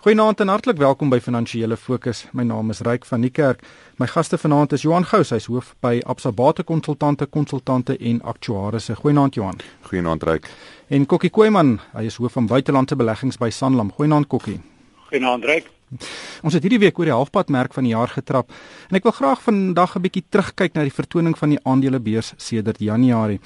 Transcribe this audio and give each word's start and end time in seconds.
Goeienaand 0.00 0.40
en 0.40 0.48
hartlik 0.48 0.78
welkom 0.80 1.10
by 1.12 1.18
Finansiële 1.20 1.76
Fokus. 1.76 2.22
My 2.32 2.40
naam 2.48 2.70
is 2.72 2.78
Ryk 2.80 3.02
van 3.04 3.20
die 3.20 3.28
Kerk. 3.30 3.60
My 4.00 4.06
gaste 4.08 4.38
vanaand 4.40 4.72
is 4.72 4.86
Johan 4.86 5.04
Gous, 5.04 5.28
hy's 5.28 5.44
hoof 5.52 5.74
by 5.84 5.98
Absa 6.08 6.32
Bate 6.32 6.64
Konsultante, 6.64 7.26
konsultante 7.28 7.98
en 7.98 8.22
aktuarisse. 8.24 8.96
Goeienaand 8.96 9.36
Johan. 9.36 9.60
Goeienaand 9.90 10.24
Ryk. 10.24 10.48
En 10.88 11.04
Kokkie 11.06 11.28
Koeman, 11.30 11.74
hy 11.92 12.06
is 12.08 12.16
hoof 12.16 12.32
van 12.38 12.48
buitelandse 12.48 12.96
beleggings 12.96 13.36
by 13.36 13.50
Sanlam. 13.52 13.92
Goeienaand 13.92 14.30
Kokkie. 14.32 14.56
Goeienaand 15.10 15.44
Ryk. 15.44 15.68
Ons 16.40 16.56
het 16.56 16.64
hierdie 16.64 16.80
week 16.80 16.96
oor 16.96 17.10
die 17.10 17.18
halfpadmerk 17.18 17.76
van 17.76 17.84
die 17.84 17.92
jaar 17.92 18.08
getrap 18.08 18.52
en 18.88 18.96
ek 18.96 19.04
wil 19.04 19.12
graag 19.12 19.40
vandag 19.42 19.96
'n 19.98 20.04
bietjie 20.06 20.24
terugkyk 20.30 20.74
na 20.74 20.82
die 20.86 20.96
vertoning 20.96 21.36
van 21.36 21.50
die 21.50 21.60
aandelebeurs 21.64 22.32
sedert 22.38 22.80
Januarie. 22.80 23.40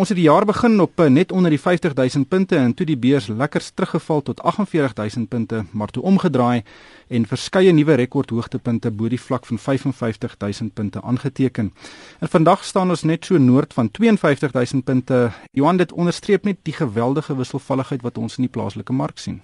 Ons 0.00 0.08
het 0.08 0.16
die 0.16 0.30
jaar 0.30 0.46
begin 0.48 0.80
op 0.80 1.00
eh, 1.04 1.10
net 1.12 1.32
onder 1.32 1.52
die 1.52 1.60
50000 1.60 2.28
punte 2.28 2.56
en 2.56 2.72
toe 2.74 2.86
die 2.88 2.96
beurs 2.96 3.26
lekker 3.28 3.60
teruggeval 3.74 4.22
tot 4.22 4.40
48000 4.40 5.28
punte, 5.28 5.64
maar 5.76 5.92
toe 5.92 6.02
omgedraai 6.02 6.62
en 7.08 7.26
verskeie 7.28 7.72
nuwe 7.72 7.98
rekordhoogtepunte 8.00 8.90
bo 8.90 9.12
die 9.12 9.20
vlak 9.20 9.44
van 9.46 9.58
55000 9.58 10.72
punte 10.72 11.02
aangeteken. 11.02 11.72
En 12.20 12.28
vandag 12.28 12.64
staan 12.64 12.88
ons 12.88 13.02
net 13.02 13.24
so 13.24 13.36
noord 13.36 13.76
van 13.76 13.90
52000 13.92 14.84
punte. 14.84 15.30
Johan 15.52 15.76
dit 15.76 15.92
onderstreep 15.92 16.44
net 16.44 16.64
die 16.64 16.74
geweldige 16.80 17.36
wisselvalligheid 17.36 18.00
wat 18.02 18.18
ons 18.18 18.38
in 18.38 18.48
die 18.48 18.52
plaaslike 18.56 18.92
mark 18.92 19.18
sien. 19.18 19.42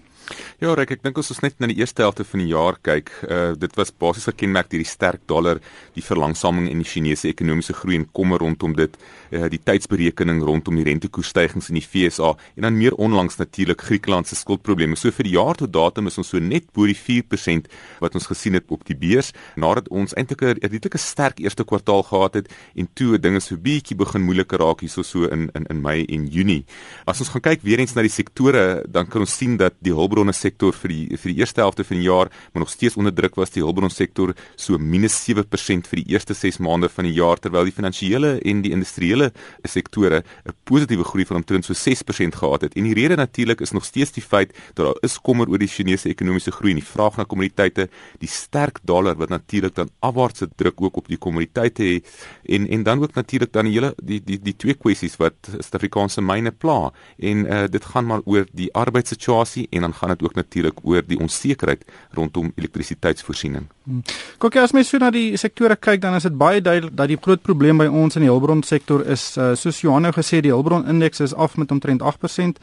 Ja, 0.57 0.73
Rick, 0.73 0.95
ek 0.97 1.03
dink 1.05 1.19
ons 1.21 1.29
is 1.35 1.43
net 1.45 1.59
na 1.61 1.69
die 1.71 1.77
eerste 1.79 2.03
helfte 2.03 2.25
van 2.25 2.41
die 2.41 2.49
jaar 2.49 2.79
kyk. 2.83 3.11
Uh 3.29 3.53
dit 3.61 3.75
was 3.79 3.93
basies 3.93 4.25
gekenmerk 4.31 4.71
deur 4.73 4.81
die 4.81 4.89
sterk 4.89 5.21
dollar, 5.31 5.61
die 5.95 6.03
verlangsaming 6.03 6.71
in 6.71 6.81
die 6.83 6.89
Chinese 6.89 7.29
ekonomiese 7.29 7.77
groei 7.77 7.99
en 8.01 8.07
kommer 8.17 8.41
rondom 8.43 8.73
dit, 8.79 8.97
uh 9.31 9.51
die 9.53 9.61
tydsberekening 9.61 10.41
rondom 10.49 10.79
die 10.81 10.87
rentekoersstygings 10.89 11.69
in 11.71 11.79
die 11.79 11.85
FSA 11.85 12.33
en 12.57 12.67
dan 12.67 12.79
meer 12.79 12.97
onlangs 12.97 13.39
natuurlik 13.39 13.85
Griekeland 13.87 14.27
se 14.27 14.39
skuldprobleme. 14.39 14.97
So 14.97 15.13
vir 15.13 15.29
die 15.29 15.35
jaar 15.37 15.61
tot 15.61 15.75
datum 15.77 16.11
is 16.11 16.19
ons 16.19 16.33
so 16.33 16.41
net 16.41 16.73
bo 16.73 16.89
die 16.89 16.97
4% 16.97 17.71
wat 18.01 18.17
ons 18.19 18.31
gesien 18.33 18.59
het 18.59 18.67
op 18.73 18.83
die 18.89 18.97
beurs 18.97 19.33
nadat 19.61 19.93
ons 19.93 20.17
eintlik 20.17 20.43
'n 20.43 20.59
redelike 20.65 20.99
sterk 20.99 21.39
eerste 21.39 21.65
kwartaal 21.65 22.03
gehad 22.03 22.35
het 22.35 22.49
en 22.75 22.89
toe 22.95 23.19
dinge 23.19 23.41
so 23.41 23.57
bietjie 23.57 23.97
begin 23.97 24.25
moeiliker 24.25 24.59
raak 24.59 24.81
hierso 24.81 25.03
so 25.03 25.29
in 25.29 25.51
in 25.55 25.67
in 25.69 25.83
Mei 25.83 26.05
en 26.09 26.27
Junie. 26.27 26.65
As 27.07 27.21
ons 27.21 27.29
gaan 27.29 27.43
kyk 27.43 27.63
weer 27.63 27.79
eens 27.79 27.95
na 27.95 28.03
die 28.03 28.11
sektore, 28.11 28.83
dan 28.89 29.07
kan 29.07 29.21
ons 29.21 29.37
sien 29.37 29.57
dat 29.57 29.75
die 29.81 29.93
hulp 29.93 30.16
hulpbronne 30.17 30.33
sektor 30.33 30.73
vir 30.73 30.93
die 30.93 31.17
vir 31.21 31.33
die 31.33 31.41
eerste 31.43 31.61
helfte 31.61 31.85
van 31.85 32.01
die 32.01 32.07
jaar 32.07 32.31
maar 32.53 32.65
nog 32.65 32.71
steeds 32.71 32.97
onder 32.97 33.13
druk 33.15 33.37
was 33.37 33.53
die 33.53 33.63
hulpbron 33.63 33.91
sektor 33.91 34.35
so 34.57 34.79
minus 34.79 35.17
7% 35.29 35.89
vir 35.91 36.01
die 36.01 36.15
eerste 36.15 36.35
6 36.35 36.59
maande 36.65 36.89
van 36.89 37.05
die 37.05 37.15
jaar 37.17 37.37
terwyl 37.39 37.69
die 37.69 37.75
finansiële 37.75 38.39
en 38.45 38.63
die 38.65 38.73
industriële 38.73 39.33
sektore 39.65 40.23
'n 40.47 40.55
positiewe 40.65 41.05
groei 41.05 41.27
van 41.27 41.37
omtrent 41.37 41.65
so 41.65 41.75
6% 41.75 42.35
gehad 42.35 42.61
het. 42.61 42.75
En 42.75 42.85
die 42.85 42.95
rede 42.95 43.17
natuurlik 43.17 43.61
is 43.61 43.73
nog 43.73 43.85
steeds 43.85 44.13
die 44.13 44.23
feit 44.23 44.55
dat 44.75 44.87
daar 44.87 44.97
is 45.03 45.21
kommer 45.21 45.49
oor 45.49 45.59
die 45.59 45.69
Chinese 45.69 46.09
ekonomiese 46.09 46.51
groei 46.51 46.73
en 46.73 46.81
die 46.81 46.87
vraag 46.87 47.17
na 47.17 47.25
kommoditeite, 47.25 47.89
die 48.19 48.29
sterk 48.29 48.79
dollar 48.83 49.17
wat 49.17 49.29
natuurlik 49.29 49.75
dan 49.75 49.91
afwaartse 50.01 50.49
druk 50.57 50.81
ook 50.81 50.97
op 50.97 51.09
die 51.09 51.19
kommoditeite 51.19 51.83
het 51.83 52.07
en 52.45 52.69
en 52.69 52.83
dan 52.83 53.03
ook 53.03 53.15
natuurlik 53.15 53.53
dan 53.53 53.65
die 53.65 53.73
hele 53.73 53.95
die 54.03 54.23
die 54.25 54.39
die 54.39 54.57
twee 54.57 54.75
kwessies 54.75 55.17
wat 55.17 55.35
Suid-Afrikaanse 55.51 56.21
myne 56.21 56.51
pla 56.51 56.93
en 57.19 57.47
uh, 57.47 57.65
dit 57.71 57.85
gaan 57.85 58.07
maar 58.07 58.21
oor 58.25 58.47
die 58.53 58.73
arbeidssituasie 58.75 59.67
en 59.71 59.81
dan 59.81 59.95
dit 60.09 60.23
ook 60.23 60.35
natuurlik 60.35 60.81
oor 60.83 61.03
die 61.07 61.19
onsekerheid 61.19 61.85
rondom 62.13 62.53
elektrisiteitsvoorsiening. 62.57 63.67
Hmm. 63.85 64.03
Kyk 64.39 64.57
as 64.57 64.73
mens 64.73 64.89
so 64.89 64.99
na 64.99 65.11
die 65.11 65.37
sektore 65.37 65.77
kyk 65.77 66.01
dan 66.01 66.15
is 66.15 66.23
dit 66.23 66.37
baie 66.39 66.61
duidelik 66.61 66.97
dat 66.97 67.09
die 67.09 67.19
groot 67.21 67.43
probleem 67.43 67.79
by 67.79 67.87
ons 67.87 68.17
in 68.17 68.27
die 68.27 68.31
hulpbron 68.31 68.63
sektor 68.63 69.05
is 69.07 69.37
uh, 69.37 69.55
soos 69.55 69.81
Johan 69.81 70.03
nou 70.03 70.13
gesê 70.13 70.41
die 70.41 70.53
hulpbron 70.53 70.87
indeks 70.89 71.21
is 71.21 71.35
af 71.35 71.57
met 71.57 71.71
omtrent 71.71 72.03
8%. 72.03 72.63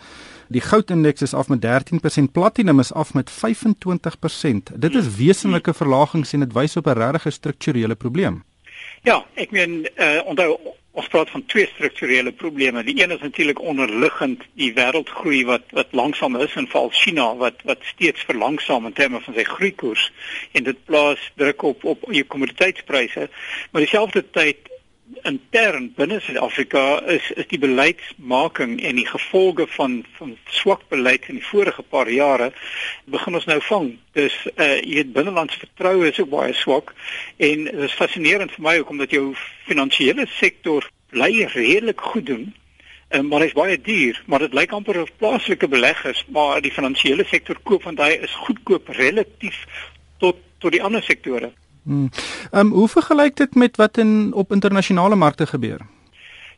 Die 0.54 0.62
goudindeks 0.62 1.22
is 1.22 1.34
af 1.34 1.48
met 1.50 1.64
13%, 1.66 2.32
platinum 2.32 2.80
is 2.80 2.94
af 2.94 3.14
met 3.14 3.32
25%. 3.32 4.76
Dit 4.76 4.96
is 4.96 5.16
wesenlike 5.18 5.74
verlagings 5.74 6.34
en 6.34 6.40
dit 6.40 6.54
wys 6.54 6.78
op 6.78 6.88
'n 6.88 6.98
regte 7.00 7.32
strukturele 7.32 7.96
probleem. 7.96 8.44
Ja, 9.02 9.26
ek 9.36 9.52
meen 9.52 9.90
uh, 9.98 10.22
onthou 10.26 10.58
Ons 10.94 11.08
praat 11.10 11.30
van 11.34 11.46
twee 11.50 11.66
strukturele 11.72 12.32
probleme. 12.32 12.84
Die 12.86 13.02
een 13.02 13.12
is 13.12 13.22
natuurlik 13.22 13.62
onderliggend 13.62 14.44
die 14.54 14.74
wêreldgroei 14.78 15.42
wat 15.50 15.72
wat 15.74 15.96
langsaam 15.98 16.36
is 16.38 16.54
en 16.60 16.68
val 16.70 16.92
China 16.94 17.32
wat 17.40 17.64
wat 17.70 17.82
steeds 17.90 18.22
verlangsaam 18.30 18.86
in 18.86 18.94
terme 18.94 19.22
van 19.22 19.34
sy 19.34 19.46
groeikoers 19.48 20.12
en 20.52 20.68
dit 20.70 20.84
plaas 20.86 21.32
druk 21.42 21.66
op 21.72 21.84
op 21.96 22.06
jou 22.10 22.24
kommoditeitspryse. 22.36 23.30
Maar 23.72 23.88
dieselfde 23.88 24.26
tyd 24.38 24.70
intern 25.24 25.92
binne 25.96 26.20
Suid-Afrika 26.20 27.02
is 27.12 27.32
is 27.32 27.48
die 27.52 27.60
beleidsmaking 27.60 28.78
en 28.84 28.96
die 28.96 29.08
gevolge 29.08 29.68
van 29.76 30.06
van 30.18 30.36
swak 30.50 30.84
beleid 30.90 31.28
in 31.28 31.40
die 31.40 31.46
vorige 31.46 31.84
paar 31.84 32.10
jare 32.10 32.52
begin 33.06 33.36
ons 33.40 33.48
nou 33.50 33.60
vang. 33.68 33.90
Dus 34.18 34.36
uh 34.56 34.76
jy 34.80 35.00
weet 35.02 35.14
binnelandse 35.16 35.60
vertroue 35.60 36.10
is 36.10 36.20
ook 36.20 36.32
baie 36.32 36.54
swak 36.54 36.94
en 37.38 37.66
dit 37.70 37.86
is 37.88 37.98
fascinerend 38.00 38.52
vir 38.56 38.66
my 38.68 38.76
ook 38.80 38.94
omdat 38.96 39.16
jou 39.16 39.34
finansiële 39.70 40.28
sektor 40.40 40.90
bly 41.14 41.48
redelik 41.54 42.02
goed 42.02 42.26
doen. 42.26 42.54
En 43.14 43.28
maar 43.28 43.44
hy's 43.46 43.54
baie 43.54 43.78
duur, 43.82 44.22
maar 44.26 44.40
dit 44.40 44.54
lyk 44.54 44.72
amper 44.72 45.02
of 45.02 45.12
plaaslike 45.18 45.68
beleggers 45.68 46.24
maar 46.28 46.62
die 46.62 46.72
finansiële 46.72 47.28
sektor 47.30 47.60
koop 47.64 47.84
want 47.84 48.00
hy 48.00 48.16
is 48.24 48.40
goedkoop 48.48 48.96
relatief 49.00 49.66
tot 50.18 50.40
tot 50.64 50.72
die 50.72 50.84
ander 50.84 51.04
sektore. 51.04 51.52
Hmm. 51.84 52.10
Um, 52.52 52.72
hoe 52.72 52.88
vergelyk 52.88 53.36
dit 53.36 53.56
met 53.56 53.76
wat 53.78 53.98
in 53.98 54.32
op 54.34 54.52
internasionale 54.52 55.16
markte 55.16 55.46
gebeur? 55.46 55.80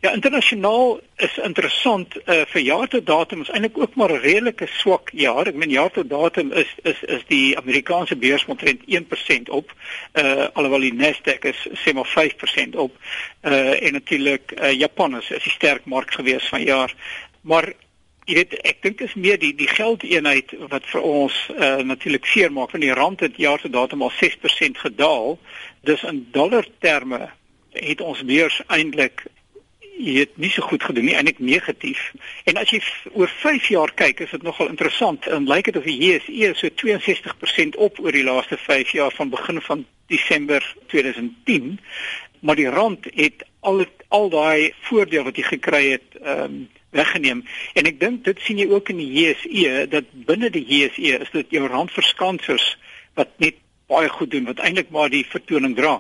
Ja, 0.05 0.11
internasionaal 0.11 0.99
is 1.15 1.37
interessant 1.37 2.15
uh, 2.17 2.41
vir 2.51 2.61
jaar 2.61 2.87
tot 2.87 3.05
datum 3.05 3.41
is 3.41 3.49
eintlik 3.49 3.77
ook 3.79 3.95
maar 3.95 4.11
'n 4.11 4.21
redelike 4.21 4.67
swak 4.69 5.09
jaar. 5.13 5.47
Ek 5.47 5.55
meen 5.55 5.69
jaar 5.69 5.91
tot 5.91 6.09
datum 6.09 6.51
is 6.51 6.75
is 6.83 7.03
is 7.03 7.23
die 7.27 7.57
Amerikaanse 7.57 8.15
beurs 8.15 8.45
omtrent 8.45 8.81
1% 8.85 9.49
op. 9.49 9.73
Uh 10.13 10.45
alhoewel 10.53 10.79
die 10.79 10.93
Nasdaq 10.93 11.47
is 11.49 11.67
sê 11.81 11.93
maar 11.93 12.11
5% 12.13 12.75
op. 12.75 12.91
Uh 13.41 13.81
en 13.81 13.93
natuurlik 13.93 14.51
uh, 14.51 14.71
Japan 14.71 15.17
is 15.17 15.29
'n 15.29 15.49
sterk 15.49 15.85
mark 15.85 16.13
gewees 16.13 16.47
van 16.49 16.61
jaar. 16.61 16.93
Maar 17.41 17.73
Jy 18.25 18.35
weet 18.39 18.53
ek 18.65 18.81
dink 18.81 19.01
is 19.05 19.13
meer 19.13 19.37
die 19.37 19.53
die 19.53 19.69
geldeenheid 19.69 20.55
wat 20.71 20.85
vir 20.89 21.03
ons 21.05 21.35
uh, 21.53 21.77
natuurlik 21.85 22.25
seer 22.25 22.51
maak 22.53 22.73
want 22.73 22.83
die 22.85 22.95
rand 22.97 23.21
het 23.21 23.37
jaar 23.37 23.61
tot 23.61 23.73
datum 23.73 24.01
al 24.01 24.13
6% 24.17 24.81
gedaal. 24.81 25.37
Dus 25.85 26.03
in 26.03 26.25
dollar 26.33 26.65
terme 26.81 27.29
het 27.75 28.01
ons 28.01 28.23
beurs 28.25 28.61
eintlik 28.67 29.27
jy 29.95 30.17
het 30.25 30.33
nie 30.41 30.49
so 30.51 30.65
goed 30.65 30.83
gedoen 30.83 31.05
nie 31.07 31.15
eintlik 31.15 31.39
negatief. 31.39 32.01
En 32.49 32.57
as 32.59 32.73
jy 32.73 32.81
oor 33.13 33.31
5 33.31 33.69
jaar 33.71 33.93
kyk 33.95 34.25
is 34.25 34.33
dit 34.35 34.43
nogal 34.43 34.73
interessant 34.73 35.27
en 35.31 35.47
lyk 35.47 35.69
dit 35.69 35.77
of 35.79 35.87
die 35.87 35.99
JSE 36.01 36.51
so 36.59 36.71
62% 36.83 37.77
op 37.77 38.01
oor 38.03 38.11
die 38.11 38.25
laaste 38.25 38.57
5 38.57 38.91
jaar 38.97 39.13
van 39.15 39.29
begin 39.29 39.61
van 39.61 39.85
Desember 40.11 40.65
2010 40.91 41.77
maar 42.45 42.55
die 42.55 42.69
rand 42.69 43.07
het 43.13 43.45
al 43.59 43.85
al 44.07 44.29
daai 44.29 44.73
voordeel 44.89 45.23
wat 45.23 45.37
jy 45.37 45.45
gekry 45.55 45.83
het 45.97 46.17
ehm 46.21 46.43
um, 46.43 46.65
weggeneem. 46.95 47.43
En 47.75 47.89
ek 47.89 47.99
dink 47.99 48.23
dit 48.25 48.41
sien 48.45 48.59
jy 48.61 48.67
ook 48.71 48.89
in 48.93 49.01
die 49.03 49.11
JSE 49.11 49.85
dat 49.91 50.09
binne 50.27 50.49
die 50.53 50.65
JSE 50.65 51.19
is 51.19 51.31
dit 51.35 51.55
jou 51.57 51.67
randverskansers 51.67 52.75
wat 53.19 53.31
net 53.43 53.61
baie 53.91 54.09
goed 54.09 54.31
doen 54.33 54.47
wat 54.49 54.63
eintlik 54.63 54.91
maar 54.95 55.11
die 55.13 55.25
vertoning 55.29 55.75
dra. 55.77 55.99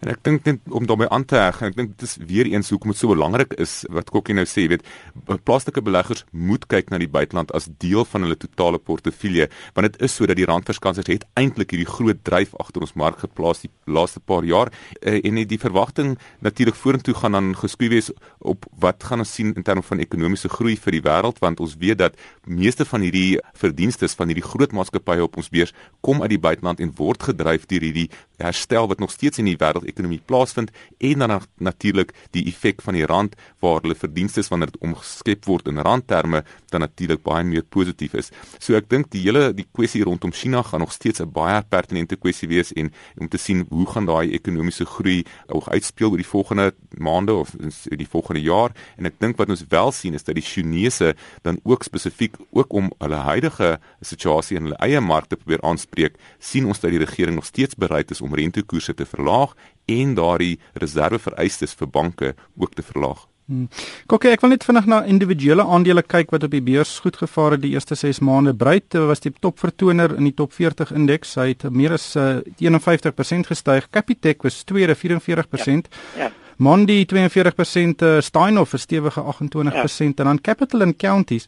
En 0.00 0.12
ek 0.12 0.22
dink 0.22 0.46
net 0.46 0.60
om 0.70 0.86
daarmee 0.86 1.10
aan 1.12 1.26
te 1.28 1.36
heg, 1.36 1.60
ek 1.62 1.76
dink 1.76 1.96
dit 1.96 2.06
is 2.06 2.16
weer 2.30 2.48
eens 2.48 2.70
hoekom 2.70 2.94
dit 2.94 3.00
so 3.00 3.10
belangrik 3.12 3.56
is 3.58 3.82
wat 3.94 4.12
Kokkie 4.14 4.36
nou 4.36 4.46
sê, 4.48 4.68
weet, 4.70 4.86
plaaslike 5.26 5.82
beleggers 5.84 6.24
moet 6.30 6.64
kyk 6.70 6.92
na 6.92 7.00
die 7.02 7.10
buiteland 7.10 7.52
as 7.56 7.68
deel 7.82 8.06
van 8.08 8.24
hulle 8.24 8.38
totale 8.38 8.78
portefeulje, 8.78 9.48
want 9.74 9.90
dit 9.90 10.00
is 10.06 10.14
sodat 10.14 10.38
die 10.38 10.46
randverskansers 10.48 11.10
het 11.10 11.26
eintlik 11.40 11.74
hierdie 11.74 11.88
groot 11.88 12.22
dryf 12.24 12.54
agter 12.62 12.86
ons 12.86 12.94
mark 12.98 13.20
geplaas 13.24 13.64
die 13.66 13.72
laaste 13.90 14.20
paar 14.20 14.46
jaar. 14.46 14.72
Eh, 15.02 15.20
en 15.26 15.42
die 15.48 15.60
verwagting 15.60 16.16
natuurlik 16.44 16.78
vorentoe 16.78 17.14
gaan 17.14 17.36
dan 17.36 17.52
geskuif 17.58 17.88
wees 17.92 18.10
op 18.38 18.66
wat 18.82 19.04
gaan 19.04 19.24
ons 19.24 19.32
sien 19.34 19.52
in 19.54 19.64
terme 19.66 19.82
van 19.82 20.02
ekonomiese 20.02 20.50
groei 20.52 20.76
vir 20.76 20.98
die 20.98 21.04
wêreld 21.04 21.40
want 21.44 21.60
ons 21.64 21.76
weet 21.80 22.00
dat 22.02 22.18
meeste 22.44 22.86
van 22.88 23.04
hierdie 23.06 23.38
verdienstes 23.58 24.16
van 24.18 24.30
hierdie 24.30 24.46
groot 24.46 24.74
maatskappye 24.76 25.24
op 25.24 25.38
ons 25.40 25.50
beurs 25.52 25.74
kom 26.04 26.22
uit 26.22 26.32
die 26.34 26.42
buiteland 26.48 26.82
en 26.84 26.92
word 26.98 27.28
gedryf 27.30 27.66
deur 27.70 27.86
hierdie 27.88 28.08
herstel 28.42 28.88
wat 28.90 29.02
nog 29.02 29.14
steeds 29.14 29.42
in 29.42 29.50
die 29.50 29.57
wêreldekonomie 29.60 30.20
plaasvind 30.26 30.72
en 30.98 31.24
dan 31.24 31.40
natuurlik 31.56 32.14
die 32.36 32.46
effek 32.50 32.82
van 32.82 32.94
die 32.94 33.06
rand 33.06 33.36
waar 33.60 33.82
hulle 33.82 33.94
verdienste 33.98 34.42
wanneer 34.48 34.72
dit 34.72 34.82
omgeskep 34.86 35.44
word 35.48 35.68
in 35.68 35.82
randterme 35.82 36.44
dan 36.70 36.80
natuurlik 36.80 37.22
baie 37.22 37.44
meer 37.44 37.62
positief 37.62 38.14
is. 38.14 38.30
So 38.58 38.74
ek 38.78 38.88
dink 38.88 39.10
die 39.10 39.24
hele 39.26 39.52
die 39.56 39.66
kwessie 39.72 40.04
rondom 40.04 40.32
China 40.32 40.62
gaan 40.62 40.80
nog 40.80 40.92
steeds 40.92 41.20
'n 41.20 41.32
baie 41.32 41.62
pertinente 41.62 42.16
kwessie 42.16 42.48
wees 42.48 42.72
en 42.72 42.92
om 43.18 43.28
te 43.28 43.38
sien 43.38 43.66
hoe 43.70 43.86
gaan 43.86 44.06
daai 44.06 44.32
ekonomiese 44.32 44.84
groei 44.84 45.24
ook 45.48 45.68
uitspeel 45.68 46.10
oor 46.10 46.16
die 46.16 46.32
volgende 46.34 46.74
maande 46.98 47.34
of 47.34 47.50
die 47.84 48.08
volgende 48.08 48.40
jaar 48.40 48.70
en 48.96 49.06
ek 49.06 49.18
dink 49.18 49.36
wat 49.36 49.48
ons 49.48 49.64
wel 49.68 49.92
sien 49.92 50.14
is 50.14 50.24
dat 50.24 50.34
die 50.34 50.44
Chinese 50.44 51.14
dan 51.42 51.60
ook 51.64 51.82
spesifiek 51.82 52.36
ook 52.50 52.72
om 52.72 52.90
hulle 52.98 53.14
huidige 53.14 53.78
situasie 54.00 54.56
in 54.56 54.68
hulle 54.68 54.80
eie 54.84 55.00
markte 55.00 55.36
probeer 55.36 55.62
aanspreek, 55.66 56.16
sien 56.38 56.66
ons 56.68 56.80
dat 56.82 56.92
die 56.94 57.02
regering 57.02 57.38
nog 57.38 57.48
steeds 57.48 57.78
bereid 57.78 58.10
is 58.14 58.22
om 58.24 58.34
rentekoerse 58.34 58.94
te 58.94 59.06
verlaag 59.06 59.47
en 59.88 60.14
daardie 60.14 60.58
reservevereistes 60.74 61.74
vir 61.74 61.88
banke 61.88 62.34
ook 62.56 62.74
te 62.74 62.82
verlaag. 62.82 63.26
Hmm. 63.48 63.68
Okay, 64.12 64.34
ek 64.36 64.42
wil 64.44 64.50
net 64.52 64.64
vinnig 64.68 64.84
na 64.90 64.98
individuele 65.08 65.64
aandele 65.64 66.02
kyk 66.04 66.34
wat 66.34 66.42
op 66.44 66.52
die 66.52 66.60
beurs 66.60 66.98
goed 67.00 67.16
gevaar 67.16 67.54
het 67.56 67.62
die 67.62 67.70
eerste 67.72 67.96
6 67.96 68.20
maande. 68.20 68.52
Bruit 68.52 68.92
was 69.08 69.24
die 69.24 69.32
top 69.40 69.62
vertoner 69.62 70.12
in 70.18 70.28
die 70.28 70.34
top 70.36 70.52
40 70.52 70.92
indeks. 70.92 71.32
Hy 71.40 71.54
het 71.54 71.64
meer 71.72 71.96
as 71.96 72.10
uh, 72.20 72.42
51% 72.60 73.48
gestyg. 73.48 73.88
Capitec 73.88 74.44
was 74.44 74.60
tweede 74.68 74.92
44%. 74.96 75.88
Ja. 76.18 76.28
ja. 76.28 76.28
Mondi 76.58 77.06
42%, 77.06 78.02
uh, 78.02 78.20
Steinhoff 78.20 78.74
'n 78.74 78.78
stewige 78.78 79.22
28% 79.22 79.64
ja. 79.64 80.04
en 80.04 80.12
dan 80.14 80.40
Capital 80.40 80.82
and 80.82 80.96
Counties 80.96 81.46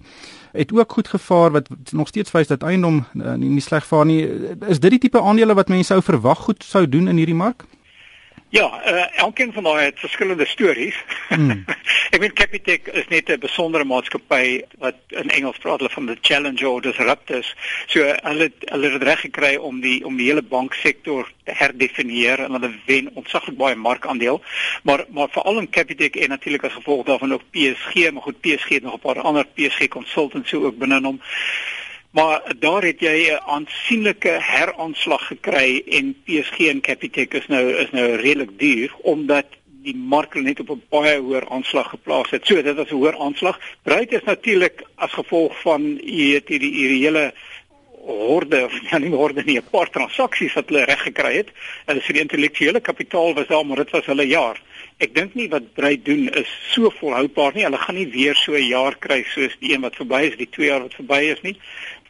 het 0.52 0.72
ook 0.72 0.92
goed 0.92 1.08
gevaar 1.08 1.50
wat 1.50 1.68
nog 1.90 2.08
steeds 2.08 2.30
wys 2.30 2.46
dat 2.46 2.62
eiendom 2.62 3.04
uh, 3.14 3.34
nie, 3.34 3.50
nie 3.50 3.60
sleg 3.60 3.86
vaar 3.86 4.06
nie. 4.06 4.28
Is 4.68 4.80
dit 4.80 4.90
die 4.90 4.98
tipe 4.98 5.20
aandele 5.20 5.54
wat 5.54 5.68
mense 5.68 5.92
sou 5.92 6.02
verwag 6.02 6.38
goed 6.38 6.64
sou 6.64 6.88
doen 6.88 7.08
in 7.08 7.16
hierdie 7.16 7.34
mark? 7.34 7.66
Ja, 8.50 8.82
uh, 8.86 9.18
elkeen 9.18 9.52
van 9.52 9.62
daai 9.62 9.84
het 9.84 9.98
verskillende 9.98 10.46
stories. 10.46 10.96
Hmm. 11.28 11.64
ek 12.14 12.18
weet 12.18 12.32
Capitec 12.32 12.88
is 12.98 13.06
net 13.08 13.30
'n 13.30 13.38
besondere 13.38 13.84
maatskappy 13.86 14.64
wat 14.82 14.96
in 15.08 15.30
Engels 15.30 15.58
praat 15.62 15.78
hulle 15.78 15.92
van 15.94 16.06
the 16.06 16.16
challenger 16.20 16.66
or 16.68 16.82
disruptors. 16.82 17.54
So 17.86 18.02
hulle 18.02 18.50
hulle 18.58 18.90
het 18.90 19.02
reg 19.02 19.20
gekry 19.20 19.54
om 19.56 19.78
die 19.80 20.02
om 20.04 20.16
die 20.16 20.26
hele 20.26 20.42
banksektor 20.42 21.30
te 21.44 21.54
herdefinieer 21.54 22.42
en 22.42 22.58
hulle 22.58 22.72
wen 22.90 23.10
ontsaglik 23.14 23.56
baie 23.56 23.76
markandeel. 23.78 24.42
Maar 24.82 25.04
maar 25.08 25.30
veral 25.30 25.58
in 25.58 25.70
Capitec 25.70 26.16
en 26.16 26.34
natuurlik 26.34 26.64
as 26.64 26.72
gevolg 26.72 27.06
daarvan 27.06 27.32
ook 27.32 27.46
PSG, 27.50 28.10
maar 28.10 28.22
goed 28.22 28.40
PSG 28.40 28.68
het 28.68 28.82
nog 28.82 28.98
'n 28.98 29.06
paar 29.06 29.20
ander 29.20 29.46
PSG 29.46 29.88
consultants 29.88 30.54
ook 30.54 30.78
binne 30.78 31.00
hom. 31.02 31.22
Maar 32.10 32.42
daar 32.58 32.82
het 32.82 33.00
jy 33.00 33.30
'n 33.30 33.42
aansienlike 33.46 34.38
heraanslag 34.42 35.26
gekry 35.26 35.82
en 35.86 36.16
PSG 36.24 36.58
en 36.58 36.80
Capitec 36.80 37.34
is 37.34 37.46
nou 37.46 37.70
is 37.72 37.90
nou 37.90 38.14
redelik 38.14 38.58
duur 38.58 38.94
omdat 39.02 39.46
die 39.82 39.96
mark 39.96 40.34
net 40.34 40.60
op 40.60 40.70
'n 40.70 40.82
baie 40.88 41.20
hoër 41.20 41.48
aanslag 41.48 41.88
geplaas 41.88 42.30
het. 42.30 42.46
So 42.46 42.62
dit 42.62 42.76
was 42.76 42.90
'n 42.90 42.94
hoër 42.94 43.18
aanslag. 43.18 43.60
Bruit 43.82 44.12
is 44.12 44.24
natuurlik 44.24 44.82
as 44.94 45.12
gevolg 45.12 45.60
van 45.60 45.82
weet 45.94 46.48
hierdie 46.48 46.74
hierdie 46.74 47.02
hele 47.04 47.32
horde 48.04 48.64
of 48.64 48.72
ja 48.90 48.98
nie 48.98 49.10
horde 49.10 49.42
nie 49.44 49.58
'n 49.58 49.70
paar 49.70 49.90
transaksies 49.90 50.52
wat 50.52 50.68
hulle 50.68 50.84
reg 50.84 51.02
gekry 51.02 51.34
het. 51.36 51.48
Hulle 51.86 52.00
sê 52.00 52.12
die 52.12 52.20
intellektuele 52.20 52.80
kapitaal 52.80 53.34
was 53.34 53.46
daar 53.46 53.66
maar 53.66 53.76
dit 53.76 53.90
was 53.90 54.06
hulle 54.06 54.26
jaar. 54.26 54.60
Ek 54.98 55.14
dink 55.14 55.34
nie 55.34 55.48
wat 55.48 55.72
Bruit 55.74 56.04
doen 56.04 56.28
is 56.28 56.50
so 56.72 56.90
volhoubaar 56.90 57.54
nie. 57.54 57.64
Hulle 57.64 57.78
gaan 57.78 57.94
nie 57.94 58.10
weer 58.10 58.34
so 58.34 58.52
'n 58.52 58.68
jaar 58.68 58.96
kry 58.98 59.24
soos 59.24 59.56
die 59.60 59.72
een 59.72 59.80
wat 59.80 59.96
verby 59.96 60.20
is, 60.28 60.36
die 60.36 60.50
2 60.50 60.66
jaar 60.66 60.80
wat 60.80 60.94
verby 60.94 61.20
is 61.32 61.40
nie. 61.42 61.56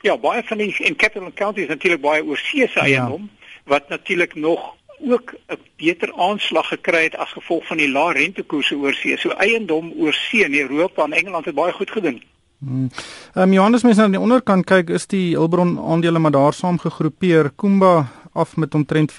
Ja, 0.01 0.19
baie 0.19 0.43
van 0.45 0.59
die 0.59 0.75
in 0.79 0.97
Capital 0.97 1.33
County 1.35 1.61
is 1.61 1.69
natuurlik 1.69 2.01
baie 2.01 2.25
oorsee 2.25 2.69
se 2.69 2.79
ja. 2.79 2.85
eiendom 2.85 3.31
ja. 3.33 3.49
wat 3.65 3.89
natuurlik 3.89 4.35
nog 4.35 4.75
ook 5.09 5.35
'n 5.49 5.59
beter 5.77 6.13
aanslag 6.15 6.69
gekry 6.69 7.03
het 7.03 7.17
as 7.17 7.33
gevolg 7.33 7.67
van 7.67 7.77
die 7.77 7.91
lae 7.91 8.13
rentekoerse 8.13 8.77
oorsee. 8.77 9.19
So 9.19 9.31
eiendom 9.31 9.93
oorsee 9.97 10.45
in 10.45 10.55
Europa 10.55 11.05
en 11.05 11.13
Engeland 11.13 11.45
het 11.45 11.55
baie 11.55 11.73
goed 11.73 11.91
gedoen. 11.91 12.23
Hmm. 12.59 12.91
Ehm 13.35 13.49
um, 13.49 13.53
Johannes 13.53 13.83
mens 13.83 13.99
aan 13.99 14.11
die 14.11 14.21
onderkant 14.21 14.65
kyk 14.65 14.91
is 14.91 15.07
die 15.07 15.37
Hilbron 15.37 15.79
aandele 15.79 16.19
maar 16.19 16.31
daar 16.31 16.53
saam 16.53 16.79
gegroepeer. 16.79 17.53
Kumba 17.57 18.09
af 18.33 18.57
met 18.57 18.75
omtrent 18.75 19.13
40%, 19.13 19.17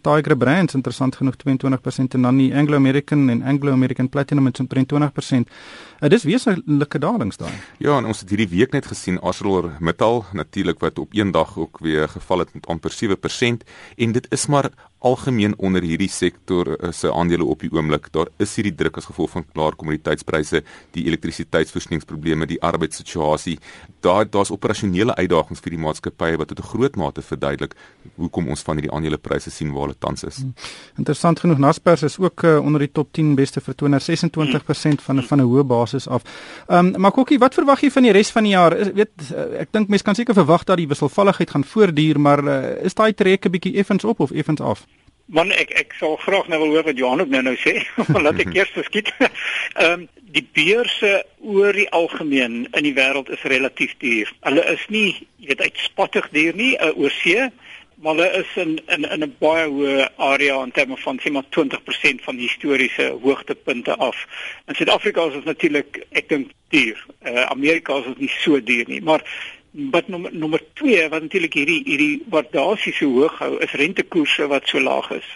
Tiger 0.00 0.36
Brands 0.36 0.74
interessant 0.74 1.16
genoeg 1.16 1.34
22% 1.36 2.16
en 2.18 2.22
dan 2.22 2.36
die 2.36 2.54
Anglo 2.54 2.76
American 2.76 3.28
en 3.28 3.42
Anglo 3.42 3.72
American 3.72 4.08
Platinum 4.08 4.42
met 4.42 4.60
omtrent 4.60 4.92
20%. 4.92 5.52
Dit 5.98 6.12
is 6.12 6.24
wesenlike 6.24 6.98
dalings 6.98 7.36
daai. 7.36 7.52
Ja, 7.78 7.96
en 7.96 8.04
ons 8.04 8.20
het 8.20 8.28
hierdie 8.28 8.48
week 8.48 8.72
net 8.76 8.86
gesien 8.86 9.20
ArcelorMittal 9.20 10.24
natuurlik 10.32 10.80
wat 10.80 10.98
op 10.98 11.14
een 11.16 11.30
dag 11.30 11.56
ook 11.58 11.78
weer 11.78 12.08
geval 12.08 12.38
het 12.38 12.54
met 12.54 12.66
amper 12.66 12.92
7% 12.92 13.64
en 13.96 14.12
dit 14.12 14.26
is 14.30 14.46
maar 14.46 14.70
algemeen 14.98 15.54
onder 15.58 15.84
hierdie 15.84 16.10
sektor 16.10 16.68
uh, 16.74 16.90
se 16.92 17.12
aandele 17.12 17.44
op 17.44 17.62
die 17.62 17.70
oomblik. 17.72 18.08
Daar 18.12 18.30
is 18.42 18.54
hierdie 18.56 18.74
druk 18.74 18.96
as 19.00 19.08
gevolg 19.10 19.30
van 19.34 19.44
klaar 19.52 19.76
kommoditeitspryse, 19.78 20.62
die 20.96 21.04
elektrisiteitsvoorsieningsprobleme, 21.10 22.48
die 22.48 22.60
arbeidssituasie. 22.64 23.58
Daar 24.06 24.26
daar's 24.30 24.52
operasionele 24.54 25.14
uitdagings 25.14 25.62
vir 25.64 25.76
die 25.76 25.82
maatskappye 25.84 26.40
wat 26.40 26.52
tot 26.52 26.60
'n 26.64 26.70
groot 26.72 26.96
mate 26.96 27.22
verduidelik 27.22 27.76
hoekom 28.26 28.50
ons 28.52 28.64
van 28.66 28.78
hierdie 28.78 28.92
aandelepryse 28.92 29.50
sien 29.54 29.72
waar 29.74 29.88
hulle 29.88 29.98
tans 29.98 30.26
is. 30.28 30.42
Hmm. 30.42 30.52
Interessant 31.00 31.40
genoeg 31.42 31.62
Naspers 31.62 32.04
is 32.06 32.18
ook 32.18 32.44
uh, 32.44 32.58
onder 32.60 32.84
die 32.84 32.92
top 32.92 33.12
10 33.16 33.34
beste 33.38 33.62
vertoners 33.64 34.10
26% 34.10 35.04
van 35.06 35.22
van 35.22 35.40
'n 35.40 35.48
hoë 35.48 35.64
basis 35.64 36.08
af. 36.08 36.22
Ehm 36.68 36.94
um, 36.94 37.00
maar 37.00 37.12
Kokkie, 37.12 37.38
wat 37.38 37.54
verwag 37.54 37.80
jy 37.80 37.90
van 37.90 38.02
die 38.02 38.12
res 38.12 38.30
van 38.30 38.42
die 38.42 38.52
jaar? 38.52 38.76
Is, 38.76 38.92
weet 38.92 39.14
uh, 39.32 39.60
ek 39.60 39.72
dink 39.72 39.88
mense 39.88 40.04
kan 40.04 40.14
seker 40.14 40.34
verwag 40.34 40.64
dat 40.64 40.76
die 40.76 40.88
wisselvalligheid 40.88 41.50
gaan 41.50 41.64
voortduur, 41.64 42.20
maar 42.20 42.44
uh, 42.44 42.84
is 42.84 42.94
daai 42.94 43.14
trek 43.14 43.46
'n 43.46 43.50
bietjie 43.50 43.76
effens 43.78 44.04
op 44.04 44.20
of 44.20 44.30
effens 44.30 44.60
af? 44.60 44.86
Man 45.26 45.50
ek 45.50 45.70
ek 45.74 45.94
sal 45.98 46.16
graag 46.16 46.48
nou 46.48 46.58
wil 46.60 46.74
hoor 46.76 46.84
wat 46.86 46.98
Johan 46.98 47.20
ook 47.20 47.28
nou 47.28 47.42
nou 47.42 47.56
sê, 47.56 47.82
laat 48.24 48.38
ek 48.38 48.54
eers 48.54 48.70
verskiet. 48.70 49.10
Ehm 49.18 49.92
um, 49.92 50.08
die 50.36 50.44
beurse 50.52 51.24
oor 51.40 51.72
die 51.72 51.88
algemeen 51.96 52.66
in 52.76 52.84
die 52.84 52.94
wêreld 52.96 53.30
is 53.32 53.44
relatief 53.48 53.94
duur. 54.02 54.32
Hulle 54.44 54.64
is 54.72 54.82
nie, 54.92 55.14
jy 55.40 55.48
weet, 55.52 55.62
uitspattig 55.70 56.28
duur 56.34 56.58
nie, 56.58 56.74
uh, 56.76 56.90
oorsee, 56.98 57.48
maar 57.96 58.14
hulle 58.14 58.30
is 58.42 58.56
in 58.62 58.80
in 58.86 59.04
in 59.10 59.22
'n 59.24 59.36
baie 59.38 59.66
hoë 59.68 60.08
area 60.16 60.62
in 60.62 60.72
terme 60.72 60.96
van 60.96 61.20
sê 61.20 61.30
maar 61.30 61.48
20% 61.50 62.22
van 62.22 62.36
historiese 62.36 63.16
hoogtepunte 63.22 63.96
af. 63.96 64.26
In 64.66 64.74
Suid-Afrika 64.74 65.26
is 65.26 65.32
dit 65.32 65.44
natuurlik, 65.44 66.06
ek 66.10 66.28
dink 66.28 66.50
duur. 66.68 67.06
Uh, 67.22 67.42
Amerika 67.42 67.96
is 67.98 68.04
dit 68.04 68.18
nie 68.18 68.32
so 68.38 68.62
duur 68.62 68.84
nie, 68.88 69.02
maar 69.02 69.22
wat 69.70 70.08
nommer 70.08 70.34
nommer 70.34 70.60
2 70.72 71.08
wat 71.08 71.22
natuurlik 71.22 71.54
hierdie 71.54 71.82
hierdie 71.84 72.22
waardasie 72.32 72.92
so 72.92 73.10
hoog 73.18 73.38
hou 73.38 73.56
is 73.60 73.72
rentekoerse 73.72 74.46
wat 74.48 74.68
so 74.68 74.80
laag 74.80 75.10
is. 75.10 75.28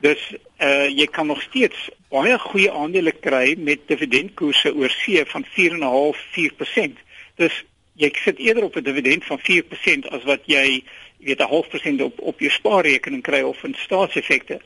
Dus 0.00 0.22
uh 0.58 0.88
jy 0.90 1.06
kan 1.06 1.26
nog 1.26 1.42
steeds 1.42 1.88
baie 2.10 2.38
goeie 2.38 2.72
aandele 2.72 3.12
kry 3.12 3.54
met 3.58 3.86
dividendkoerse 3.86 4.74
oor 4.74 4.90
see 4.90 5.22
van 5.26 5.46
4.5-4%. 5.54 6.98
Dus 7.36 7.62
jy 7.94 8.10
sit 8.24 8.38
eerder 8.38 8.64
op 8.64 8.76
'n 8.76 8.82
dividend 8.82 9.24
van 9.24 9.38
4% 9.38 10.10
as 10.10 10.24
wat 10.24 10.42
jy 10.46 10.82
weet 11.18 11.40
'n 11.40 11.52
half 11.54 11.68
persent 11.68 12.00
op 12.00 12.20
op 12.20 12.40
jou 12.40 12.50
spaarrekening 12.50 13.22
kry 13.22 13.40
of 13.40 13.64
in 13.64 13.74
staatseffekte. 13.78 14.60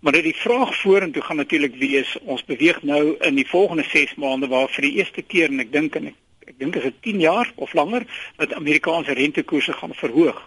Maar 0.00 0.12
die 0.12 0.36
vraag 0.36 0.80
vorentoe 0.80 1.22
gaan 1.22 1.36
natuurlik 1.36 1.74
wees 1.74 2.18
ons 2.24 2.44
beweeg 2.44 2.82
nou 2.82 3.16
in 3.20 3.34
die 3.34 3.48
volgende 3.48 3.84
6 3.88 4.14
maande 4.14 4.48
waar 4.48 4.68
vir 4.68 4.82
die 4.82 4.96
eerste 4.96 5.22
keer 5.22 5.48
en 5.48 5.60
ek 5.60 5.72
dink 5.72 5.94
en 5.94 6.06
ek 6.06 6.14
ek 6.44 6.58
dink 6.58 6.76
dit 6.76 6.84
is 6.84 6.98
10 7.00 7.20
jaar 7.20 7.52
of 7.56 7.72
langer 7.72 8.04
dat 8.36 8.52
Amerikaanse 8.52 9.12
rentekoerse 9.12 9.72
gaan 9.72 9.94
verhoog. 9.94 10.42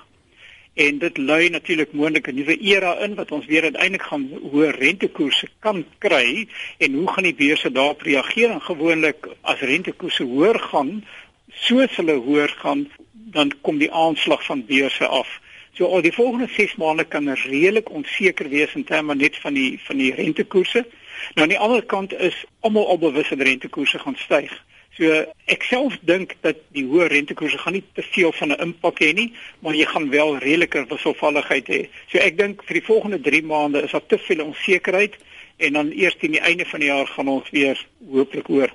En 0.73 0.99
dit 1.01 1.17
lui 1.17 1.49
natuurlik 1.49 1.93
moontlik 1.93 2.27
'n 2.27 2.35
nuwe 2.35 2.57
era 2.61 2.99
in 3.05 3.15
wat 3.15 3.31
ons 3.31 3.45
weer 3.45 3.63
uiteindelik 3.63 4.03
gaan 4.03 4.29
hoë 4.51 4.69
rentekoerse 4.77 5.47
kan 5.59 5.85
kry 5.97 6.47
en 6.77 6.93
hoe 6.93 7.07
gaan 7.11 7.23
die 7.23 7.35
beurse 7.35 7.71
daarop 7.71 8.01
reageer? 8.01 8.49
En 8.49 8.61
gewoonlik 8.61 9.27
as 9.41 9.59
rentekoerse 9.59 10.23
hoër 10.23 10.59
gaan, 10.59 11.05
soos 11.49 11.95
hulle 11.95 12.13
hoër 12.13 12.49
gaan, 12.49 12.91
dan 13.25 13.51
kom 13.61 13.77
die 13.77 13.91
aanslag 13.91 14.45
van 14.45 14.65
beurse 14.65 15.07
af. 15.07 15.39
So 15.77 15.85
al 15.85 16.01
die 16.01 16.13
volgende 16.13 16.47
6 16.49 16.75
maande 16.75 17.03
kan 17.03 17.29
redelik 17.29 17.89
onseker 17.89 18.49
wees 18.49 18.73
in 18.73 18.83
terme 18.83 19.15
net 19.15 19.37
van 19.37 19.53
die 19.53 19.79
van 19.83 19.97
die 19.97 20.13
rentekoerse. 20.13 20.85
Nou 21.35 21.45
aan 21.45 21.53
die 21.53 21.59
ander 21.59 21.83
kant 21.85 22.13
is 22.13 22.45
almal 22.59 22.87
al 22.87 22.97
bewus 22.97 23.29
dat 23.29 23.41
rentekoerse 23.41 23.99
gaan 23.99 24.17
styg. 24.17 24.53
So 24.97 25.25
ek 25.45 25.67
self 25.69 25.99
dink 26.09 26.33
dat 26.41 26.63
die 26.73 26.85
hoë 26.89 27.11
rentekoerse 27.13 27.61
gaan 27.61 27.77
nie 27.77 27.83
te 27.93 28.01
veel 28.01 28.31
van 28.39 28.51
'n 28.51 28.61
impak 28.65 28.99
hê 29.05 29.13
nie, 29.13 29.33
maar 29.59 29.75
jy 29.75 29.85
gaan 29.85 30.09
wel 30.09 30.37
redeliker 30.37 30.87
wisselvalligheid 30.87 31.67
hê. 31.67 31.87
So 32.09 32.17
ek 32.17 32.37
dink 32.37 32.63
vir 32.63 32.73
die 32.73 32.87
volgende 32.89 33.21
3 33.21 33.43
maande 33.43 33.83
is 33.83 33.91
daar 33.91 34.05
te 34.05 34.17
veel 34.17 34.45
onsekerheid 34.45 35.17
en 35.57 35.73
dan 35.73 35.91
eers 35.91 36.17
teen 36.17 36.31
die 36.31 36.41
einde 36.41 36.65
van 36.65 36.79
die 36.79 36.89
jaar 36.89 37.07
gaan 37.07 37.27
ons 37.27 37.49
weer 37.49 37.85
hooplik 38.09 38.47
hoor 38.47 38.73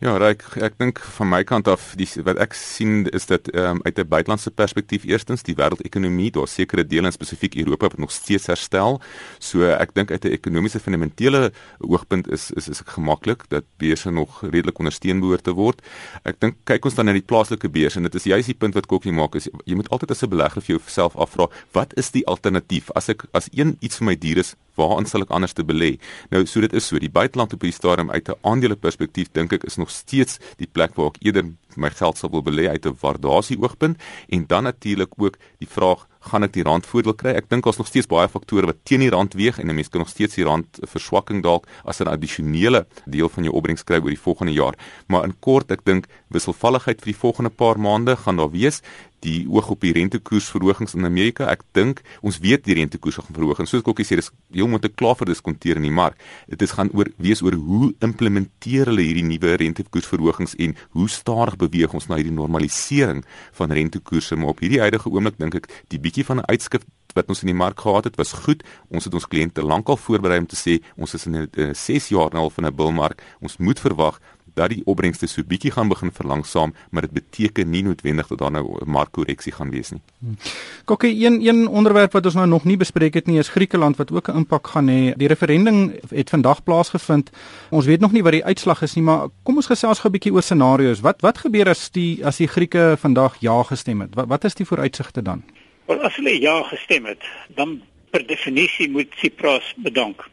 Ja, 0.00 0.16
ek 0.28 0.44
ek 0.56 0.78
dink 0.78 0.98
van 1.16 1.28
my 1.28 1.42
kant 1.44 1.68
af 1.68 1.92
die 1.98 2.08
wat 2.26 2.38
ek 2.42 2.54
sien 2.58 3.06
is 3.14 3.26
dat 3.30 3.48
um, 3.54 3.80
uit 3.84 3.98
'n 3.98 4.08
buitelandse 4.08 4.50
perspektief 4.50 5.04
eerstens 5.04 5.42
die 5.42 5.54
wêreldekonomie, 5.54 6.30
daar 6.30 6.48
sekere 6.48 6.84
dele 6.86 7.06
in 7.06 7.12
spesifiek 7.12 7.54
Europa 7.54 7.88
wat 7.88 7.98
nog 7.98 8.10
steeds 8.10 8.46
herstel. 8.46 9.00
So 9.38 9.62
ek 9.62 9.94
dink 9.94 10.10
uit 10.10 10.24
'n 10.24 10.32
ekonomiese 10.32 10.80
fundamentele 10.80 11.52
oogpunt 11.78 12.28
is 12.28 12.50
is 12.50 12.68
is 12.68 12.80
ek 12.80 12.88
gemaklik 12.98 13.48
dat 13.48 13.64
beurse 13.78 14.10
nog 14.10 14.42
redelik 14.42 14.78
ondersteun 14.78 15.20
behoort 15.20 15.44
te 15.44 15.52
word. 15.52 15.82
Ek 16.24 16.40
dink 16.40 16.56
kyk 16.64 16.84
ons 16.84 16.94
dan 16.94 17.06
na 17.06 17.12
die 17.12 17.22
plaaslike 17.22 17.68
beurs 17.68 17.96
en 17.96 18.02
dit 18.02 18.14
is 18.14 18.24
juist 18.24 18.46
die 18.46 18.58
punt 18.58 18.74
wat 18.74 18.86
Kokkie 18.86 19.12
maak 19.12 19.34
is 19.34 19.48
jy 19.64 19.74
moet 19.74 19.90
altyd 19.90 20.10
as 20.10 20.22
'n 20.22 20.28
belegger 20.28 20.62
vir 20.62 20.76
jouself 20.76 21.16
afvra, 21.16 21.48
wat 21.72 21.94
is 21.96 22.10
die 22.10 22.26
alternatief 22.26 22.90
as 22.94 23.08
ek 23.08 23.24
as 23.32 23.48
een 23.52 23.76
iets 23.80 23.96
vir 23.96 24.06
my 24.06 24.16
duur 24.16 24.38
is 24.38 24.56
Waar 24.74 25.06
sal 25.06 25.22
ek 25.22 25.30
anders 25.30 25.52
te 25.52 25.64
belê? 25.64 25.98
Nou 26.30 26.44
so 26.46 26.60
dit 26.60 26.72
is 26.72 26.86
so, 26.86 26.98
die 26.98 27.10
buiteland 27.10 27.52
op 27.52 27.60
die 27.60 27.72
stadium 27.72 28.10
uit 28.10 28.28
'n 28.28 28.38
aandele 28.42 28.76
perspektief 28.76 29.28
dink 29.32 29.52
ek 29.52 29.64
is 29.64 29.76
nog 29.76 29.90
steeds 29.90 30.38
die 30.56 30.66
plek 30.66 30.94
waar 30.96 31.12
ek 31.12 31.18
eerder 31.20 31.44
my 31.76 31.90
geld 31.90 32.18
sal 32.18 32.30
wil 32.30 32.42
belê 32.42 32.68
uit 32.68 32.86
'n 32.86 32.96
waardasie 33.00 33.58
oogpunt 33.58 34.00
en 34.28 34.46
dan 34.46 34.64
natuurlik 34.64 35.10
ook 35.16 35.36
die 35.58 35.68
vraag 35.68 36.06
gaan 36.20 36.46
ek 36.46 36.52
die 36.52 36.62
rand 36.62 36.86
voordeel 36.86 37.14
kry? 37.18 37.34
Ek 37.34 37.48
dink 37.50 37.64
daar's 37.64 37.78
nog 37.80 37.88
steeds 37.90 38.06
baie 38.06 38.28
faktore 38.28 38.66
wat 38.70 38.84
teen 38.86 39.00
die 39.00 39.10
rand 39.10 39.34
weeg 39.34 39.58
en 39.58 39.68
'n 39.68 39.74
mens 39.74 39.88
kan 39.88 40.00
nog 40.00 40.08
steeds 40.08 40.34
die 40.34 40.44
rand 40.44 40.66
verswakking 40.82 41.42
dalk 41.42 41.66
as 41.84 42.00
'n 42.00 42.08
addisionele 42.08 42.86
deel 43.06 43.28
van 43.28 43.44
jou 43.44 43.54
opbrengs 43.54 43.84
kry 43.84 43.98
oor 43.98 44.14
die 44.14 44.26
volgende 44.28 44.52
jaar. 44.52 44.74
Maar 45.08 45.24
in 45.24 45.34
kort, 45.40 45.70
ek 45.70 45.84
dink 45.84 46.06
wisselvalligheid 46.28 47.00
vir 47.00 47.12
die 47.12 47.20
volgende 47.20 47.50
paar 47.50 47.78
maande 47.78 48.16
gaan 48.16 48.36
daar 48.36 48.50
wees 48.50 48.82
die 49.22 49.46
oog 49.50 49.70
op 49.74 49.82
die 49.84 49.92
rentekoersverhogings 49.96 50.96
in 50.98 51.06
Amerika. 51.06 51.48
Ek 51.52 51.62
dink 51.76 52.02
ons 52.20 52.40
weet 52.42 52.64
die 52.66 52.76
rentekoers 52.78 53.20
gaan 53.20 53.36
verhoog 53.36 53.62
en 53.62 53.70
soos 53.70 53.84
Kokkie 53.86 54.06
sê, 54.06 54.18
dis 54.18 54.30
heel 54.54 54.70
moontlik 54.70 54.96
klaar 54.98 55.16
vir 55.20 55.30
diskonteer 55.32 55.80
in 55.80 55.86
die 55.86 55.94
mark. 55.94 56.18
Dit 56.50 56.62
is 56.66 56.74
gaan 56.76 56.90
oor 56.96 57.10
wees 57.22 57.42
oor 57.42 57.56
hoe 57.58 57.92
implementeer 58.04 58.90
hulle 58.90 59.06
hierdie 59.06 59.26
nuwe 59.26 59.56
rentekoersverhogings 59.62 60.56
en 60.62 60.74
hoe 60.96 61.08
stadig 61.10 61.58
beweeg 61.60 61.94
ons 61.94 62.08
na 62.10 62.18
hierdie 62.20 62.34
normalisering 62.34 63.22
van 63.58 63.74
rentekoerse. 63.74 64.36
Maar 64.36 64.56
op 64.56 64.64
hierdie 64.64 64.82
huidige 64.82 65.12
oomblik 65.12 65.38
dink 65.38 65.62
ek 65.62 65.70
die 65.94 66.02
bietjie 66.02 66.26
van 66.26 66.42
'n 66.42 66.50
uitskif 66.50 66.86
wat 67.16 67.28
ons 67.28 67.42
in 67.44 67.52
die 67.52 67.56
mark 67.56 67.80
gehad 67.80 68.08
het 68.08 68.16
was 68.16 68.32
goed. 68.44 68.62
Ons 68.88 69.04
het 69.08 69.14
ons 69.14 69.28
kliënte 69.28 69.64
lankal 69.64 69.98
voorberei 70.00 70.38
om 70.42 70.48
te 70.48 70.56
sê 70.56 70.78
ons 70.96 71.14
is 71.14 71.26
in 71.26 71.36
'n 71.36 71.74
6 71.74 72.08
jaar 72.08 72.30
nou 72.32 72.50
van 72.50 72.66
'n 72.66 72.74
bullmark. 72.74 73.22
Ons 73.40 73.56
moet 73.58 73.80
verwag 73.80 74.20
dat 74.54 74.70
die 74.70 74.82
opbrengste 74.84 75.26
so 75.26 75.42
bietjie 75.42 75.70
gaan 75.70 75.88
begin 75.88 76.12
verlangsaam, 76.12 76.74
maar 76.90 77.02
dit 77.02 77.10
beteken 77.10 77.70
nie 77.70 77.82
noodwendig 77.82 78.26
dat 78.26 78.38
daar 78.38 78.50
nou 78.50 78.78
'n 78.80 78.90
markkorreksie 78.90 79.52
gaan 79.52 79.70
wees 79.70 79.90
nie. 79.90 80.00
Kokke 80.84 81.08
een 81.08 81.46
een 81.46 81.68
onderwerp 81.68 82.12
wat 82.12 82.24
ons 82.24 82.34
nou 82.34 82.46
nog 82.46 82.64
nie 82.64 82.76
bespreek 82.76 83.14
het 83.14 83.26
nie 83.26 83.38
is 83.38 83.48
Griekeland 83.48 83.96
wat 83.96 84.12
ook 84.12 84.28
'n 84.28 84.36
impak 84.36 84.66
gaan 84.66 84.88
hê. 84.88 85.16
Die 85.16 85.28
referendum 85.28 85.94
het 86.08 86.30
vandag 86.30 86.62
plaasgevind. 86.62 87.30
Ons 87.70 87.86
weet 87.86 88.00
nog 88.00 88.12
nie 88.12 88.22
wat 88.22 88.32
die 88.32 88.44
uitslag 88.44 88.82
is 88.82 88.94
nie, 88.94 89.04
maar 89.04 89.28
kom 89.42 89.56
ons 89.56 89.66
gesels 89.66 89.98
gou 89.98 90.08
'n 90.08 90.12
bietjie 90.12 90.32
oor 90.32 90.42
scenario's. 90.42 91.00
Wat 91.00 91.20
wat 91.20 91.38
gebeur 91.38 91.68
as 91.68 91.90
die 91.90 92.26
as 92.26 92.36
die 92.36 92.48
Grieke 92.48 92.96
vandag 92.98 93.36
ja 93.40 93.62
gestem 93.62 94.00
het? 94.00 94.14
Wat 94.14 94.26
wat 94.28 94.44
is 94.44 94.54
die 94.54 94.66
vooruitsigte 94.66 95.22
dan? 95.22 95.42
Wel 95.86 96.00
as 96.00 96.16
hulle 96.16 96.40
ja 96.40 96.62
gestem 96.62 97.04
het, 97.04 97.22
dan 97.54 97.82
per 98.10 98.26
definisie 98.26 98.90
moet 98.90 99.10
Tsipras 99.16 99.74
bedank. 99.76 100.28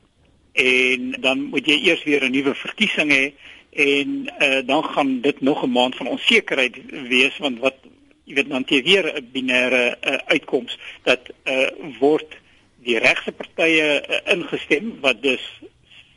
En 0.53 1.15
dan 1.21 1.41
moet 1.41 1.65
jy 1.65 1.77
eers 1.88 2.03
weer 2.03 2.23
'n 2.23 2.31
nuwe 2.31 2.55
verkiesing 2.55 3.11
hê 3.11 3.33
en 3.71 4.27
uh, 4.41 4.59
dan 4.65 4.83
gaan 4.83 5.21
dit 5.21 5.41
nog 5.41 5.63
'n 5.63 5.71
maand 5.71 5.95
van 5.95 6.07
onsekerheid 6.07 6.75
wees 6.89 7.38
want 7.38 7.59
wat 7.59 7.75
jy 8.23 8.33
weet 8.33 8.49
dan 8.49 8.63
jy 8.67 8.83
weer 8.83 9.05
'n 9.15 9.29
binêre 9.31 9.97
uh, 10.01 10.13
uitkoms 10.25 10.77
dat 11.03 11.19
uh, 11.43 11.67
word 11.99 12.38
die 12.83 12.97
regse 12.97 13.31
partye 13.31 14.01
uh, 14.01 14.33
ingestem 14.33 14.97
wat 15.01 15.21
dus 15.21 15.61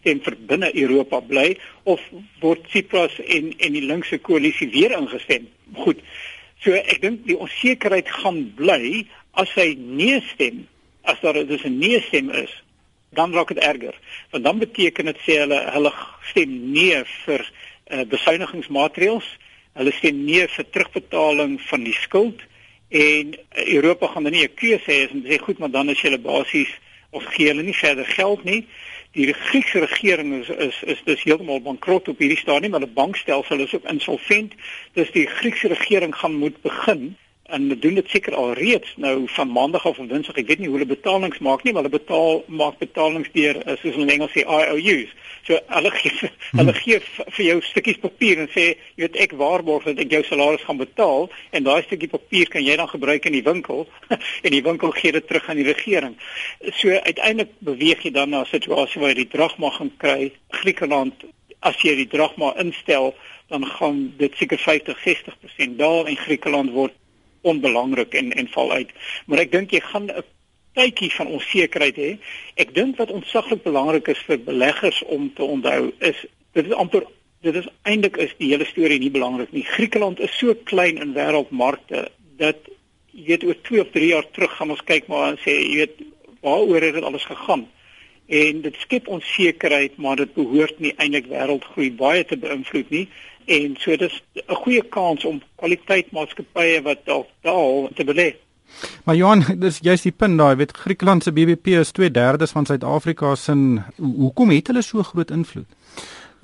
stem 0.01 0.21
vir 0.23 0.37
binne 0.47 0.77
Europa 0.77 1.21
bly 1.21 1.59
of 1.83 2.01
word 2.41 2.69
Tsipras 2.69 3.19
en 3.21 3.55
en 3.59 3.73
die 3.73 3.87
linkse 3.87 4.19
koalisie 4.19 4.71
weer 4.71 4.99
ingestem? 4.99 5.49
Goed 5.73 6.01
so 6.63 6.75
ek 6.79 7.01
dink 7.03 7.25
die 7.27 7.39
onsekerheid 7.39 8.11
gaan 8.23 8.45
bly 8.59 9.07
as 9.41 9.51
hy 9.59 9.73
nee 9.79 10.21
stem 10.33 10.67
as 11.03 11.21
daar 11.21 11.41
dus 11.47 11.65
'n 11.65 11.79
nee 11.79 12.01
stem 12.01 12.31
is 12.31 12.62
dan 13.13 13.33
raak 13.33 13.49
dit 13.49 13.59
erger. 13.59 13.99
Want 14.31 14.45
dan 14.45 14.59
beteken 14.59 15.05
dit 15.05 15.19
sê 15.27 15.39
hulle 15.43 15.61
hulle 15.75 15.93
stem 16.31 16.53
nee 16.73 17.03
vir 17.25 17.45
uh, 17.45 18.05
besuinigingsmaatreëls. 18.09 19.29
Hulle 19.79 19.93
stem 19.93 20.25
nee 20.25 20.49
vir 20.49 20.71
terugbetaling 20.71 21.59
van 21.69 21.85
die 21.85 21.97
skuld 21.97 22.41
en 22.89 23.35
uh, 23.35 23.67
Europa 23.75 24.07
gaan 24.13 24.29
dan 24.29 24.33
nie 24.33 24.45
'n 24.49 24.55
keuse 24.55 24.91
hê 24.93 25.11
om 25.11 25.23
te 25.23 25.29
sê 25.29 25.39
goed, 25.39 25.59
maar 25.59 25.71
dan 25.71 25.89
is 25.89 26.01
hulle 26.01 26.19
basies 26.19 26.73
ons 27.11 27.25
gee 27.35 27.49
hulle 27.49 27.63
nie 27.63 27.77
verder 27.77 28.07
geld 28.07 28.45
nie. 28.45 28.67
Die 29.13 29.33
Griekse 29.33 29.79
regering 29.79 30.33
is 30.41 30.49
is 30.49 30.83
is 30.83 31.01
dus 31.05 31.23
heeltemal 31.23 31.61
bankrot 31.61 32.09
op 32.09 32.19
hierdie 32.19 32.41
stadium, 32.41 32.73
hulle 32.73 32.87
bankstelsel 32.87 33.61
is 33.61 33.75
ook 33.75 33.85
insolvent. 33.85 34.55
Dus 34.93 35.11
die 35.13 35.27
Griekse 35.27 35.69
regering 35.69 36.17
gaan 36.17 36.35
moet 36.35 36.63
begin 36.63 37.17
en 37.53 37.67
hulle 37.67 37.79
doen 37.79 37.99
dit 38.01 38.09
seker 38.09 38.35
al 38.35 38.55
reeds. 38.59 38.95
Nou 38.97 39.15
van 39.37 39.53
maandag 39.53 39.87
af 39.87 39.99
of 39.99 40.09
dinsdag 40.11 40.41
ek 40.41 40.49
weet 40.51 40.63
nie 40.63 40.71
hoe 40.71 40.79
hulle 40.79 40.95
betalings 40.95 41.43
maak 41.45 41.65
nie 41.65 41.73
maar 41.73 41.85
hulle 41.85 41.99
betaal 41.99 42.45
maak 42.49 42.79
betalings 42.81 43.31
deur 43.37 43.61
eh, 43.63 43.77
soos 43.81 43.95
hulle 43.95 44.09
in 44.09 44.15
Engels 44.17 44.35
sê 44.37 44.47
IOUs 44.47 45.13
so 45.47 45.59
hulle 45.67 45.91
gee 45.91 46.13
hmm. 46.13 46.61
hulle 46.61 46.75
gee 46.79 46.99
vir 47.37 47.45
jou 47.45 47.59
stukkies 47.67 48.01
papier 48.03 48.43
en 48.45 48.51
sê 48.55 48.67
jy 48.73 49.05
weet 49.05 49.19
ek 49.25 49.35
waarborg 49.41 49.87
dat 49.89 50.01
ek 50.05 50.15
jou 50.15 50.23
salaris 50.29 50.65
gaan 50.67 50.81
betaal 50.81 51.29
en 51.51 51.67
daai 51.67 51.83
stukkie 51.87 52.11
papier 52.13 52.51
kan 52.53 52.65
jy 52.65 52.77
dan 52.79 52.91
gebruik 52.91 53.27
in 53.29 53.37
die 53.39 53.45
winkel. 53.47 53.87
En 54.45 54.55
die 54.55 54.63
winkel 54.65 54.91
gee 54.97 55.13
dit 55.15 55.27
terug 55.27 55.49
aan 55.49 55.59
die 55.61 55.67
regering. 55.67 56.15
So 56.79 56.91
uiteindelik 56.91 57.53
beweeg 57.65 58.03
jy 58.07 58.13
dan 58.15 58.31
na 58.31 58.43
'n 58.43 58.51
situasie 58.51 59.01
waar 59.01 59.13
jy 59.13 59.23
die 59.23 59.35
dragma 59.37 59.71
gaan 59.71 59.93
kry. 59.99 60.33
Griekeland 60.51 61.25
as 61.61 61.79
jy 61.83 61.95
die 61.97 62.09
dragma 62.11 62.55
instel 62.59 63.15
dan 63.49 63.67
gaan 63.67 64.15
dit 64.19 64.35
seker 64.37 64.59
50 64.59 64.99
60% 65.07 65.77
daal 65.77 66.07
en 66.07 66.17
Griekeland 66.17 66.71
word 66.73 66.95
onbelangrik 67.43 68.15
en 68.15 68.33
en 68.33 68.49
val 68.49 68.73
uit. 68.73 68.91
Maar 69.27 69.45
ek 69.45 69.53
dink 69.53 69.71
jy 69.71 69.81
gaan 69.81 70.11
'n 70.11 70.25
tydjie 70.73 71.11
van 71.13 71.27
onsekerheid 71.27 71.97
hê. 71.97 72.13
Ek 72.55 72.75
dink 72.75 72.97
wat 72.97 73.11
ontsaglik 73.11 73.63
belangrik 73.63 74.09
is 74.09 74.23
vir 74.27 74.39
beleggers 74.39 75.03
om 75.03 75.33
te 75.35 75.43
onthou 75.45 75.93
is 75.99 76.25
dit 76.53 76.67
is 76.67 76.73
amper 76.73 77.07
dit 77.43 77.55
is 77.55 77.69
eintlik 77.83 78.17
is 78.23 78.33
die 78.39 78.53
hele 78.53 78.65
storie 78.65 78.99
nie 79.03 79.11
belangrik 79.11 79.53
nie. 79.53 79.65
Griekeland 79.67 80.21
is 80.21 80.35
so 80.39 80.55
klein 80.65 81.01
in 81.03 81.15
wêreldmarkte 81.17 82.09
dat 82.39 82.57
jy 83.11 83.27
weet 83.27 83.45
oor 83.45 83.59
2 83.69 83.81
of 83.81 83.91
3 83.93 84.07
jaar 84.15 84.29
terug 84.31 84.57
gaan 84.57 84.71
ons 84.71 84.85
kyk 84.89 85.09
maar 85.11 85.33
en 85.33 85.41
sê 85.43 85.57
jy 85.59 85.77
weet 85.83 86.03
waaroor 86.43 86.83
het 86.83 86.95
dit 86.95 87.05
alles 87.05 87.25
gegaan? 87.25 87.67
En 88.33 88.61
dit 88.63 88.77
skep 88.81 89.09
onsekerheid, 89.09 89.97
maar 89.97 90.17
dit 90.17 90.35
behoort 90.35 90.79
nie 90.81 90.95
eintlik 90.97 91.27
wêreldgroei 91.31 91.91
baie 91.99 92.25
te 92.25 92.39
beïnvloed 92.39 92.91
nie 92.95 93.07
en 93.47 93.77
so 93.79 93.97
dis 93.97 94.23
'n 94.35 94.55
goeie 94.65 94.83
kans 94.89 95.25
om 95.25 95.43
kwaliteit 95.57 96.13
maatskappye 96.13 96.83
wat 96.83 97.05
dalk 97.05 97.29
daal 97.43 97.89
te 97.95 98.05
belê. 98.05 98.35
Maar 99.05 99.17
Johan, 99.17 99.45
dis 99.59 99.79
juist 99.83 100.03
die 100.03 100.15
punt 100.17 100.39
daai, 100.39 100.57
weet 100.57 100.77
Griekeland 100.77 101.23
se 101.23 101.33
BBP 101.33 101.67
is 101.67 101.93
2/3 101.93 102.53
van 102.53 102.67
Suid-Afrika 102.67 103.35
se 103.35 103.55
hoekom 103.97 104.51
het 104.51 104.67
hulle 104.67 104.83
so 104.83 105.03
groot 105.03 105.31
invloed? 105.31 105.67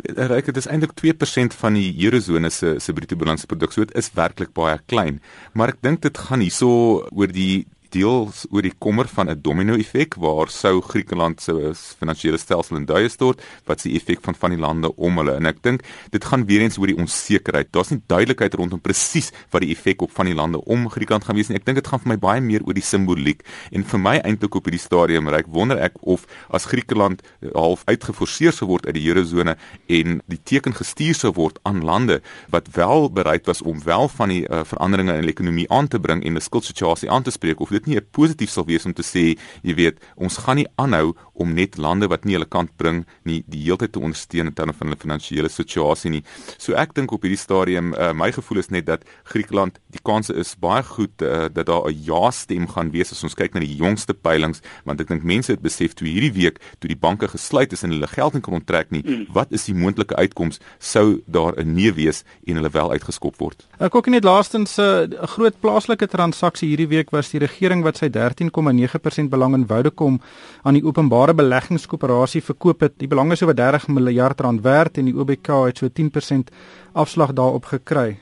Ryk 0.05 0.45
dit 0.45 0.57
is 0.57 0.69
eintlik 0.71 0.93
2% 0.95 1.55
van 1.59 1.75
die 1.75 1.91
eurozone 2.05 2.51
se 2.51 2.77
se 2.79 2.93
bruto 2.93 3.17
binnelandse 3.17 3.47
produk. 3.47 3.73
So 3.73 3.85
dit 3.85 3.97
is 3.97 4.13
werklik 4.15 4.53
baie 4.55 4.79
klein. 4.87 5.21
Maar 5.53 5.69
ek 5.69 5.83
dink 5.83 6.03
dit 6.03 6.19
gaan 6.19 6.41
hierso 6.41 6.69
oor 7.11 7.27
die 7.27 7.67
deels 7.95 8.45
oor 8.51 8.63
die 8.63 8.75
kommer 8.79 9.09
van 9.09 9.29
'n 9.31 9.41
domino 9.43 9.75
effek 9.75 10.15
waar 10.15 10.49
sou 10.49 10.81
Griekeland 10.81 11.41
se 11.41 11.53
finansiële 11.75 12.39
stelsel 12.39 12.77
in 12.77 12.85
duie 12.85 13.09
stort 13.09 13.43
wat 13.67 13.81
se 13.81 13.91
effek 13.91 14.19
van 14.23 14.35
van 14.35 14.51
die 14.51 14.59
lande 14.59 14.95
om 14.97 15.17
hulle. 15.17 15.35
En 15.35 15.47
ek 15.47 15.63
dink 15.63 15.83
dit 16.11 16.25
gaan 16.25 16.45
weer 16.47 16.61
eens 16.61 16.79
oor 16.79 16.87
die 16.87 16.97
onsekerheid. 16.97 17.73
Daar's 17.73 17.91
nie 17.91 18.01
duidelikheid 18.07 18.55
rondom 18.55 18.81
presies 18.81 19.33
wat 19.51 19.63
die 19.63 19.71
effek 19.71 20.03
op 20.03 20.11
van 20.11 20.27
die 20.27 20.35
lande 20.35 20.65
om 20.65 20.89
Griekeland 20.89 21.25
gaan 21.25 21.37
wees 21.37 21.49
nie. 21.49 21.57
Ek 21.57 21.65
dink 21.65 21.77
dit 21.77 21.87
gaan 21.87 22.01
vir 22.01 22.09
my 22.09 22.19
baie 22.19 22.41
meer 22.41 22.63
oor 22.65 22.75
die 22.75 22.83
simboliek. 22.83 23.43
En 23.73 23.85
vir 23.85 23.99
my 23.99 24.17
eintlik 24.19 24.55
op 24.55 24.65
hierdie 24.65 24.81
stadium 24.81 25.29
reik 25.29 25.47
wonder 25.47 25.79
ek 25.79 25.95
of 26.01 26.27
as 26.51 26.65
Griekeland 26.65 27.23
eh, 27.41 27.49
half 27.55 27.83
uitgeforseer 27.87 28.53
sou 28.53 28.69
word 28.69 28.87
uit 28.87 28.95
die 28.95 29.07
eurozone 29.09 29.57
en 29.87 30.21
die 30.27 30.41
teken 30.45 30.75
gestuur 30.75 31.15
sou 31.15 31.33
word 31.37 31.59
aan 31.69 31.85
lande 31.85 32.21
wat 32.53 32.69
wel 32.77 33.11
bereid 33.13 33.47
was 33.47 33.63
om 33.63 33.83
wel 33.85 34.09
van 34.09 34.33
die 34.33 34.43
uh, 34.49 34.63
veranderinge 34.65 35.17
in 35.19 35.27
die 35.27 35.33
ekonomie 35.33 35.67
aan 35.73 35.89
te 35.89 36.01
bring 36.01 36.25
en 36.25 36.37
'n 36.37 36.41
skuldsituasie 36.41 37.11
aan 37.11 37.23
te 37.23 37.31
spreek 37.31 37.61
of 37.61 37.71
dit 37.79 37.93
nie 37.93 38.03
positief 38.15 38.53
sal 38.53 38.67
wees 38.69 38.87
om 38.89 38.95
te 38.97 39.07
sê, 39.07 39.33
jy 39.67 39.79
weet, 39.79 40.03
ons 40.19 40.41
gaan 40.45 40.61
nie 40.61 40.69
aanhou 40.81 41.15
om 41.39 41.55
net 41.55 41.79
lande 41.79 42.09
wat 42.11 42.25
nie 42.25 42.37
hulle 42.37 42.49
kant 42.49 42.71
bring 42.77 43.05
nie 43.29 43.43
die 43.47 43.63
hele 43.65 43.79
tyd 43.79 43.93
te 43.95 44.03
ondersteun 44.03 44.51
in 44.51 44.57
terme 44.57 44.75
van 44.77 44.91
hulle 44.91 45.01
finansiële 45.01 45.51
situasie 45.53 46.11
nie. 46.11 46.23
So 46.59 46.75
ek 46.75 46.95
dink 46.97 47.13
op 47.15 47.23
hierdie 47.23 47.41
stadium, 47.41 47.95
uh, 47.95 48.13
my 48.13 48.31
gevoel 48.35 48.63
is 48.63 48.71
net 48.75 48.87
dat 48.87 49.07
Griekeland, 49.31 49.79
die 49.95 50.03
kanse 50.03 50.35
is 50.35 50.55
baie 50.61 50.83
goed 50.83 51.23
uh, 51.23 51.47
dat 51.53 51.67
daar 51.71 51.89
'n 51.89 52.03
ja 52.05 52.31
stem 52.31 52.67
gaan 52.69 52.91
wees 52.91 53.13
as 53.13 53.23
ons 53.25 53.35
kyk 53.35 53.55
na 53.55 53.61
die 53.61 53.77
jongste 53.77 54.15
peilings, 54.15 54.63
want 54.85 55.01
ek 55.01 55.09
dink 55.09 55.23
mense 55.23 55.53
het 55.53 55.63
besef 55.63 55.95
toe 55.95 56.09
hierdie 56.09 56.33
week 56.33 56.61
toe 56.79 56.89
die 56.89 56.99
banke 56.99 57.29
gesluit 57.29 57.73
is 57.73 57.83
en 57.83 57.91
hulle 57.91 58.07
geld 58.07 58.35
nie 58.35 58.43
kon 58.43 58.55
onttrek 58.55 58.91
nie, 58.91 59.03
mm. 59.05 59.27
wat 59.33 59.53
is 59.53 59.65
die 59.65 59.75
moontlike 59.75 60.17
uitkoms 60.17 60.61
sou 60.79 61.23
daar 61.27 61.55
'n 61.57 61.75
nee 61.75 61.93
wees 61.93 62.25
en 62.47 62.57
hulle 62.57 62.71
wel 62.71 62.91
uitgeskop 62.91 63.37
word. 63.39 63.67
Ek 63.79 63.93
kyk 63.93 64.07
net 64.07 64.25
laastens 64.25 64.79
eh, 64.79 65.07
'n 65.07 65.13
uh, 65.13 65.27
groot 65.27 65.61
plaaslike 65.61 66.07
transaksie 66.07 66.69
hierdie 66.69 66.89
week 66.89 67.11
was 67.11 67.31
die 67.31 67.41
regering 67.41 67.83
wat 67.83 67.97
sy 67.97 68.09
13,9% 68.09 69.29
belang 69.31 69.55
in 69.55 69.67
Vodacom 69.67 70.21
aan 70.63 70.75
die 70.75 70.85
openbare 70.85 71.28
beleggingskoöperasie 71.35 72.43
verkoop 72.43 72.81
het. 72.81 72.99
Die 72.99 73.09
belang 73.09 73.33
is 73.33 73.43
oor 73.43 73.55
30 73.55 73.89
miljard 73.89 74.41
rand 74.41 74.63
werd 74.63 74.99
en 74.99 75.05
die 75.05 75.17
OBK 75.17 75.49
het 75.67 75.79
so 75.79 75.89
10% 75.89 76.53
afslag 76.93 77.33
daarop 77.33 77.65
gekry. 77.65 78.19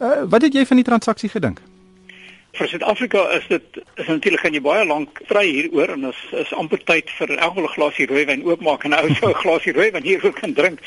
Uh, 0.00 0.24
wat 0.28 0.42
het 0.42 0.54
jy 0.54 0.66
van 0.66 0.76
die 0.76 0.84
transaksie 0.86 1.28
gedink? 1.28 1.60
Vir 2.52 2.68
Suid-Afrika 2.68 3.22
is 3.32 3.46
dit 3.48 3.78
is 3.96 4.06
natuurlik 4.06 4.40
gaan 4.40 4.52
jy 4.52 4.60
baie 4.60 4.84
lank 4.84 5.22
vry 5.28 5.46
hieroor 5.48 5.94
en 5.94 6.10
is 6.10 6.20
is 6.36 6.52
amper 6.52 6.82
tyd 6.84 7.08
vir 7.16 7.30
elke 7.38 7.64
glasie 7.74 8.06
rooiwyn 8.10 8.44
oopmaak 8.44 8.84
en 8.84 8.92
ou 8.92 9.08
so 9.14 9.30
'n 9.30 9.40
glasie 9.40 9.72
rooiwyn 9.72 10.04
hier 10.04 10.24
ook 10.24 10.36
kan 10.40 10.52
drink 10.52 10.80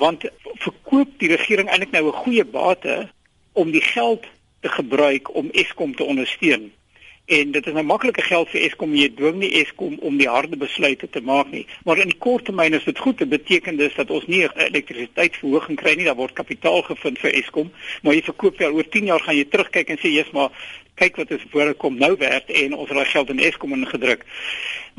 want 0.00 0.24
verkoop 0.64 1.12
die 1.18 1.28
regering 1.28 1.68
eintlik 1.68 1.92
nou 1.92 2.06
'n 2.08 2.22
goeie 2.24 2.44
bate 2.44 3.08
om 3.52 3.70
die 3.70 3.84
geld 3.84 4.24
te 4.60 4.68
gebruik 4.68 5.34
om 5.34 5.50
Eskom 5.52 5.94
te 5.96 6.04
ondersteun. 6.04 6.72
En 7.30 7.52
dit 7.54 7.66
is 7.66 7.74
nou 7.76 7.84
maklike 7.86 8.22
geld 8.26 8.48
vir 8.50 8.64
Eskom, 8.66 8.94
jy 8.98 9.06
dwing 9.14 9.36
nie 9.38 9.52
Eskom 9.60 9.92
om 10.02 10.16
die 10.18 10.26
harde 10.26 10.56
besluite 10.58 11.06
te 11.14 11.20
maak 11.22 11.52
nie. 11.54 11.62
Maar 11.86 12.00
in 12.02 12.10
die 12.10 12.18
kort 12.18 12.48
termyn 12.48 12.74
is 12.74 12.88
dit 12.88 12.98
goed. 12.98 13.20
Dit 13.22 13.30
beteken 13.30 13.78
dus 13.78 13.94
dat 13.94 14.10
ons 14.10 14.26
nie 14.26 14.40
elektrisiteitsverhoging 14.48 15.78
kry 15.78 15.94
nie, 15.94 16.08
daar 16.08 16.18
word 16.18 16.34
kapitaal 16.34 16.82
gevind 16.88 17.22
vir 17.22 17.36
Eskom, 17.38 17.70
maar 18.02 18.18
jy 18.18 18.24
verkoop 18.32 18.58
wel 18.58 18.74
oor 18.74 18.90
10 18.96 19.12
jaar 19.12 19.22
gaan 19.22 19.38
jy 19.38 19.46
terugkyk 19.52 19.94
en 19.94 20.02
sê 20.02 20.10
jy's 20.10 20.34
maar 20.34 20.50
kyk 20.98 21.22
wat 21.22 21.30
is 21.30 21.46
voor 21.54 21.72
kom 21.80 21.96
nou 22.02 22.12
werd 22.18 22.50
en 22.50 22.74
ons 22.76 22.90
het 22.90 22.98
daai 22.98 23.12
geld 23.14 23.30
in 23.30 23.46
Eskom 23.46 23.78
ingedruk. 23.78 24.26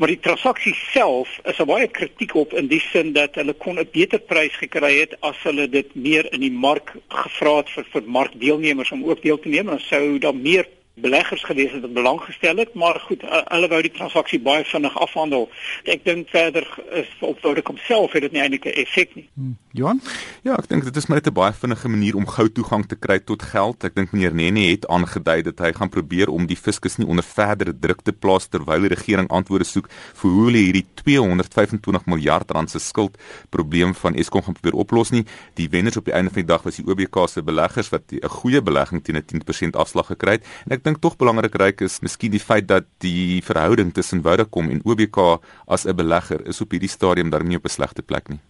Maar 0.00 0.10
die 0.16 0.20
transaksie 0.24 0.74
self 0.90 1.38
is 1.44 1.60
'n 1.60 1.68
baie 1.68 1.86
kritiek 1.86 2.34
op 2.34 2.54
in 2.56 2.66
die 2.66 2.80
sin 2.80 3.12
dat 3.12 3.34
hulle 3.34 3.52
kon 3.52 3.78
'n 3.78 3.88
beter 3.92 4.18
prys 4.18 4.56
gekry 4.56 4.98
het 5.00 5.20
as 5.20 5.36
hulle 5.42 5.68
dit 5.68 5.94
meer 5.94 6.32
in 6.32 6.40
die 6.40 6.56
mark 6.66 6.96
gevra 7.08 7.56
het 7.56 7.70
vir 7.70 7.84
vir 7.92 8.02
markdeelnemers 8.06 8.92
om 8.92 9.04
ook 9.04 9.22
deel 9.22 9.38
te 9.38 9.48
neem 9.48 9.68
en 9.68 9.80
sou 9.80 10.18
dan 10.18 10.42
meer 10.42 10.66
beleggers 10.94 11.44
gewees 11.44 11.72
het 11.72 11.80
wat 11.80 11.92
belang 11.92 12.20
gestel 12.20 12.56
het, 12.56 12.74
maar 12.74 13.00
goed, 13.00 13.22
hulle 13.24 13.68
wou 13.68 13.80
die 13.82 13.90
transaksie 13.90 14.40
baie 14.40 14.64
vinnig 14.64 14.98
afhandel. 15.00 15.48
Ek 15.88 16.04
dink 16.04 16.28
verder 16.28 16.66
is 17.00 17.08
op 17.24 17.40
Vodacom 17.40 17.78
self 17.86 18.12
het 18.12 18.26
dit 18.26 18.32
nie 18.32 18.42
eintlik 18.42 18.66
'n 18.66 18.76
effek 18.84 19.14
nie. 19.14 19.28
Hmm. 19.34 19.56
Johan? 19.72 20.00
Ja, 20.42 20.52
ek 20.58 20.68
dink 20.68 20.84
dit 20.84 20.96
is 20.96 21.06
maar 21.06 21.16
net 21.16 21.26
'n 21.26 21.32
baie 21.32 21.52
vinnige 21.52 21.88
manier 21.88 22.16
om 22.16 22.26
gou 22.26 22.48
toegang 22.48 22.86
te 22.86 22.96
kry 22.96 23.18
tot 23.18 23.42
geld. 23.42 23.84
Ek 23.84 23.94
dink 23.94 24.12
meneer 24.12 24.34
Nene 24.34 24.70
het 24.70 24.86
aangedui 24.86 25.42
dat 25.42 25.58
hy 25.58 25.72
gaan 25.72 25.88
probeer 25.88 26.28
om 26.28 26.46
die 26.46 26.56
fiskus 26.56 26.96
nie 26.96 27.06
onder 27.06 27.24
verdere 27.24 27.72
druk 27.78 28.02
te 28.02 28.12
plaas 28.12 28.46
terwyl 28.46 28.80
die 28.80 28.94
regering 28.94 29.28
antwoorde 29.28 29.64
soek 29.64 29.88
vir 29.90 30.30
hoe 30.30 30.44
hulle 30.44 30.58
hierdie 30.58 30.86
225 30.94 32.06
miljard 32.06 32.50
rand 32.50 32.70
se 32.70 32.78
skuld 32.78 33.16
probleem 33.50 33.94
van 33.94 34.14
Eskom 34.14 34.42
gaan 34.42 34.54
probeer 34.54 34.78
oplos 34.78 35.10
nie. 35.10 35.24
Die 35.54 35.68
wenners 35.68 35.96
op 35.96 36.04
die 36.04 36.14
einde 36.14 36.30
van 36.30 36.42
die 36.42 36.52
dag 36.52 36.62
was 36.62 36.76
die 36.76 36.86
OBK 36.86 37.28
se 37.28 37.42
beleggers 37.42 37.88
wat 37.88 38.02
'n 38.12 38.28
goeie 38.28 38.62
belegging 38.62 39.02
teen 39.02 39.16
'n 39.16 39.24
10% 39.24 39.76
afslag 39.76 40.06
gekry 40.06 40.32
het. 40.32 40.44
En 40.66 40.76
ek 40.76 40.81
ek 40.82 40.88
dink 40.90 40.98
tog 40.98 41.14
belangrik 41.14 41.54
ryk 41.62 41.84
is 41.86 42.00
miskien 42.02 42.32
die 42.34 42.42
feit 42.42 42.66
dat 42.66 42.88
die 43.04 43.38
verhouding 43.46 43.92
tussen 43.94 44.18
Vodacom 44.24 44.66
en 44.74 44.80
OBK 44.82 45.38
as 45.70 45.86
'n 45.86 45.94
belegger 45.94 46.42
is 46.46 46.60
op 46.60 46.74
hierdie 46.74 46.90
stadium 46.90 47.30
daarmee 47.30 47.56
op 47.56 47.64
'n 47.64 47.70
slegte 47.70 48.02
plek 48.02 48.28
nie. 48.28 48.40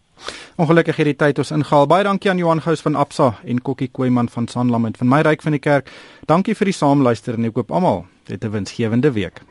Ongelukkig 0.57 0.97
hierdie 0.97 1.17
tyd 1.17 1.39
ons 1.39 1.51
ingehaal. 1.51 1.87
Baie 1.87 2.05
dankie 2.05 2.31
aan 2.31 2.39
Johan 2.39 2.63
Gous 2.63 2.81
van 2.81 2.95
Absa 2.95 3.35
en 3.45 3.61
Kokkie 3.61 3.89
Kooiman 3.93 4.29
van 4.29 4.49
Sanlam 4.49 4.87
en 4.87 4.97
van 4.97 5.09
my 5.09 5.21
ryk 5.21 5.43
van 5.43 5.53
die 5.53 5.61
kerk. 5.61 5.91
Dankie 6.27 6.55
vir 6.55 6.65
die 6.65 6.73
saamluister 6.73 7.35
en 7.35 7.45
ek 7.45 7.55
hoop 7.55 7.71
almal 7.71 8.07
het 8.29 8.45
'n 8.45 8.51
winsgewende 8.51 9.13
week. 9.13 9.43